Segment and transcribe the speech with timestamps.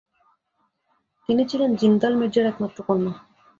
[1.29, 3.13] তিনি ছিলেন জিন্দাল মির্জার একমাত্র কন্যা।